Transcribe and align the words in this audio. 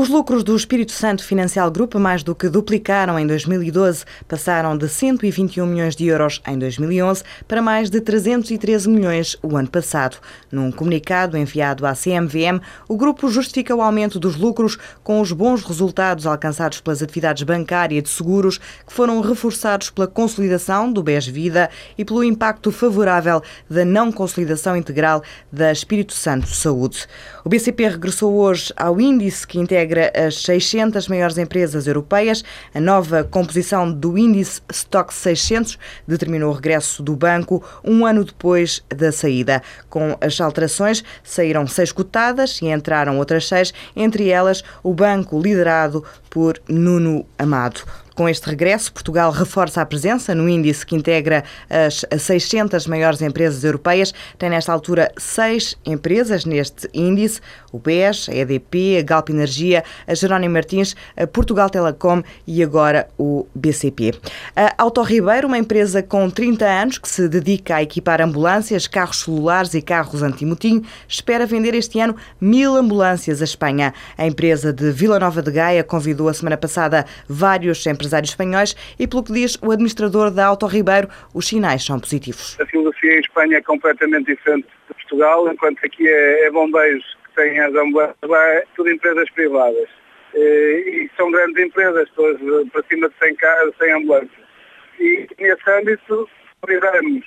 Os 0.00 0.08
lucros 0.08 0.42
do 0.42 0.56
Espírito 0.56 0.92
Santo 0.92 1.22
Financial 1.22 1.70
Group 1.70 1.96
mais 1.96 2.22
do 2.22 2.34
que 2.34 2.48
duplicaram 2.48 3.18
em 3.18 3.26
2012, 3.26 4.06
passaram 4.26 4.74
de 4.74 4.88
121 4.88 5.66
milhões 5.66 5.94
de 5.94 6.06
euros 6.06 6.40
em 6.48 6.58
2011 6.58 7.22
para 7.46 7.60
mais 7.60 7.90
de 7.90 8.00
313 8.00 8.88
milhões 8.88 9.36
o 9.42 9.58
ano 9.58 9.68
passado. 9.68 10.16
Num 10.50 10.72
comunicado 10.72 11.36
enviado 11.36 11.86
à 11.86 11.92
CMVM, 11.92 12.62
o 12.88 12.96
grupo 12.96 13.28
justifica 13.28 13.76
o 13.76 13.82
aumento 13.82 14.18
dos 14.18 14.36
lucros 14.36 14.78
com 15.04 15.20
os 15.20 15.32
bons 15.32 15.62
resultados 15.62 16.26
alcançados 16.26 16.80
pelas 16.80 17.02
atividades 17.02 17.42
bancária 17.42 17.98
e 17.98 18.00
de 18.00 18.08
seguros, 18.08 18.56
que 18.56 18.94
foram 18.94 19.20
reforçados 19.20 19.90
pela 19.90 20.08
consolidação 20.08 20.90
do 20.90 21.02
BES 21.02 21.26
Vida 21.26 21.68
e 21.98 22.06
pelo 22.06 22.24
impacto 22.24 22.72
favorável 22.72 23.42
da 23.68 23.84
não 23.84 24.10
consolidação 24.10 24.74
integral 24.74 25.22
da 25.52 25.70
Espírito 25.70 26.14
Santo 26.14 26.48
Saúde. 26.48 27.06
O 27.44 27.50
BCP 27.50 27.86
regressou 27.86 28.32
hoje 28.32 28.72
ao 28.78 28.98
índice 28.98 29.46
que 29.46 29.58
integra 29.58 29.89
integra 29.90 30.12
as 30.14 30.42
600 30.42 31.08
maiores 31.08 31.36
empresas 31.36 31.86
europeias. 31.86 32.44
A 32.74 32.80
nova 32.80 33.24
composição 33.24 33.90
do 33.90 34.16
índice 34.16 34.62
Stock 34.70 35.12
600 35.12 35.78
determinou 36.06 36.50
o 36.50 36.54
regresso 36.54 37.02
do 37.02 37.16
banco 37.16 37.62
um 37.84 38.06
ano 38.06 38.24
depois 38.24 38.82
da 38.88 39.10
saída. 39.10 39.62
Com 39.88 40.16
as 40.20 40.40
alterações, 40.40 41.02
saíram 41.24 41.66
seis 41.66 41.90
cotadas 41.90 42.60
e 42.62 42.66
entraram 42.66 43.18
outras 43.18 43.48
seis, 43.48 43.74
entre 43.96 44.28
elas 44.28 44.62
o 44.82 44.94
banco 44.94 45.40
liderado 45.40 46.04
por 46.28 46.60
Nuno 46.68 47.26
Amado. 47.36 47.82
Com 48.20 48.28
este 48.28 48.50
regresso, 48.50 48.92
Portugal 48.92 49.30
reforça 49.30 49.80
a 49.80 49.86
presença 49.86 50.34
no 50.34 50.46
índice 50.46 50.84
que 50.84 50.94
integra 50.94 51.42
as 51.70 52.04
600 52.22 52.86
maiores 52.86 53.22
empresas 53.22 53.64
europeias. 53.64 54.12
Tem 54.36 54.50
nesta 54.50 54.70
altura 54.70 55.10
seis 55.16 55.74
empresas 55.86 56.44
neste 56.44 56.86
índice: 56.92 57.40
o 57.72 57.78
BES, 57.78 58.28
a 58.28 58.34
EDP, 58.34 58.98
a 58.98 59.02
Galp 59.02 59.30
Energia, 59.30 59.82
a 60.06 60.14
Jerónimo 60.14 60.52
Martins, 60.52 60.94
a 61.16 61.26
Portugal 61.26 61.70
Telecom 61.70 62.22
e 62.46 62.62
agora 62.62 63.08
o 63.16 63.46
BCP. 63.54 64.12
A 64.54 64.74
Auto 64.76 65.00
Ribeiro, 65.00 65.48
uma 65.48 65.56
empresa 65.56 66.02
com 66.02 66.28
30 66.28 66.66
anos 66.66 66.98
que 66.98 67.08
se 67.08 67.26
dedica 67.26 67.76
a 67.76 67.82
equipar 67.82 68.20
ambulâncias, 68.20 68.86
carros 68.86 69.20
celulares 69.20 69.72
e 69.72 69.80
carros 69.80 70.22
antimotim, 70.22 70.84
espera 71.08 71.46
vender 71.46 71.74
este 71.74 71.98
ano 71.98 72.14
mil 72.38 72.76
ambulâncias 72.76 73.40
à 73.40 73.44
Espanha. 73.44 73.94
A 74.18 74.26
empresa 74.26 74.74
de 74.74 74.92
Vila 74.92 75.18
Nova 75.18 75.40
de 75.40 75.50
Gaia 75.50 75.82
convidou 75.82 76.28
a 76.28 76.34
semana 76.34 76.58
passada 76.58 77.06
vários 77.26 77.86
empresários 77.86 78.09
empresários 78.10 78.30
espanhóis 78.30 78.76
e, 78.98 79.06
pelo 79.06 79.22
que 79.22 79.32
diz 79.32 79.56
o 79.62 79.70
administrador 79.70 80.30
da 80.30 80.46
Auto 80.46 80.66
Ribeiro, 80.66 81.08
os 81.34 81.46
sinais 81.46 81.84
são 81.84 81.98
positivos. 81.98 82.58
A 82.60 82.66
filosofia 82.66 83.16
em 83.16 83.20
Espanha 83.20 83.58
é 83.58 83.62
completamente 83.62 84.26
diferente 84.26 84.66
de 84.88 84.94
Portugal, 84.94 85.50
enquanto 85.52 85.78
aqui 85.84 86.08
é, 86.08 86.46
é 86.46 86.50
bombeiros 86.50 87.04
que 87.24 87.34
têm 87.36 87.58
as 87.60 87.74
ambulâncias, 87.74 88.16
lá 88.22 88.44
é 88.48 88.64
tudo 88.74 88.90
empresas 88.90 89.30
privadas. 89.30 89.88
E, 90.34 91.08
são 91.16 91.30
grandes 91.30 91.64
empresas, 91.64 92.08
todas 92.14 92.40
para 92.70 92.82
cima 92.88 93.08
de 93.08 93.14
100, 93.18 93.36
100 93.78 93.92
ambulâncias. 93.92 94.50
E 94.98 95.28
nesse 95.38 95.70
âmbito, 95.70 96.28
priorizamos 96.60 97.24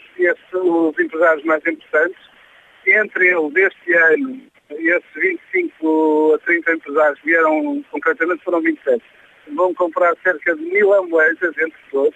os 0.53 0.99
empresários 0.99 1.43
mais 1.45 1.65
importantes, 1.65 2.21
entre 2.85 3.27
eles, 3.29 3.55
este 3.55 3.93
ano, 3.93 4.41
esses 4.69 5.03
25 5.15 6.33
a 6.35 6.45
30 6.45 6.73
empresários 6.73 7.19
vieram, 7.23 7.83
concretamente 7.91 8.43
foram 8.43 8.61
27 8.61 9.03
vão 9.55 9.73
comprar 9.73 10.13
cerca 10.23 10.55
de 10.55 10.61
mil 10.63 10.93
ambulâncias 10.93 11.57
entre 11.57 11.79
todos, 11.91 12.15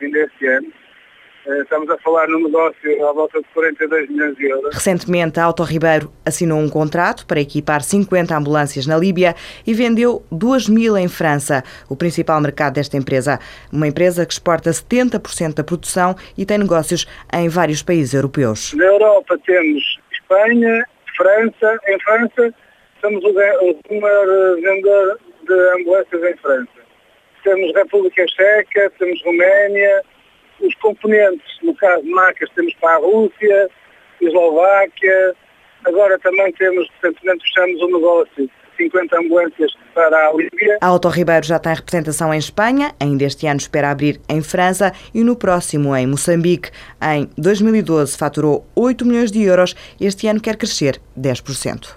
ainda 0.00 0.18
este 0.18 0.46
ano. 0.46 0.72
Eh, 1.48 1.62
estamos 1.62 1.88
a 1.90 1.96
falar 1.98 2.26
num 2.26 2.42
negócio 2.42 3.06
à 3.06 3.12
volta 3.12 3.40
de 3.40 3.46
42 3.54 4.10
milhões 4.10 4.36
de 4.36 4.46
euros. 4.46 4.74
Recentemente, 4.74 5.38
a 5.38 5.44
Auto 5.44 5.62
Ribeiro 5.62 6.12
assinou 6.24 6.58
um 6.58 6.68
contrato 6.68 7.24
para 7.24 7.40
equipar 7.40 7.82
50 7.82 8.36
ambulâncias 8.36 8.84
na 8.86 8.96
Líbia 8.96 9.34
e 9.64 9.72
vendeu 9.72 10.24
2 10.32 10.68
mil 10.68 10.96
em 10.96 11.06
França, 11.06 11.62
o 11.88 11.94
principal 11.94 12.40
mercado 12.40 12.74
desta 12.74 12.96
empresa. 12.96 13.38
Uma 13.72 13.86
empresa 13.86 14.26
que 14.26 14.32
exporta 14.32 14.70
70% 14.70 15.54
da 15.54 15.62
produção 15.62 16.16
e 16.36 16.44
tem 16.44 16.58
negócios 16.58 17.06
em 17.32 17.48
vários 17.48 17.80
países 17.80 18.12
europeus. 18.12 18.72
Na 18.74 18.84
Europa 18.84 19.38
temos 19.46 20.00
Espanha, 20.12 20.84
França. 21.16 21.78
Em 21.86 22.00
França, 22.00 22.54
somos 23.00 23.22
o 23.24 24.00
maior 24.00 24.56
vendedor 24.56 25.20
de 25.46 25.80
ambulâncias 25.80 26.22
em 26.22 26.36
França. 26.36 26.86
Temos 27.42 27.74
República 27.74 28.26
Checa, 28.28 28.92
temos 28.98 29.22
Roménia, 29.24 30.02
os 30.60 30.74
componentes, 30.76 31.58
no 31.62 31.74
caso 31.76 32.02
de 32.02 32.10
marcas, 32.10 32.50
temos 32.54 32.74
para 32.74 32.96
a 32.96 32.98
Rússia, 32.98 33.70
Eslováquia, 34.20 35.34
agora 35.84 36.18
também 36.18 36.52
temos, 36.52 36.88
recentemente 37.00 37.44
fechamos 37.44 37.82
um 37.82 37.92
negócio 37.92 38.50
50 38.76 39.18
ambulâncias 39.18 39.72
para 39.94 40.28
a 40.28 40.32
Líbia. 40.32 40.78
A 40.80 40.86
Auto 40.86 41.08
Ribeiro 41.08 41.46
já 41.46 41.58
tem 41.58 41.74
representação 41.74 42.32
em 42.32 42.38
Espanha, 42.38 42.94
ainda 43.00 43.24
este 43.24 43.46
ano 43.46 43.58
espera 43.58 43.90
abrir 43.90 44.20
em 44.28 44.42
França 44.42 44.92
e 45.14 45.24
no 45.24 45.36
próximo 45.36 45.96
em 45.96 46.06
Moçambique. 46.06 46.70
Em 47.02 47.28
2012 47.38 48.16
faturou 48.16 48.66
8 48.74 49.04
milhões 49.04 49.32
de 49.32 49.42
euros, 49.42 49.74
este 50.00 50.26
ano 50.26 50.40
quer 50.40 50.56
crescer 50.56 51.00
10%. 51.18 51.96